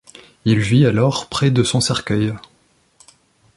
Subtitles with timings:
[0.45, 2.33] Il vit alors près de son cercueil.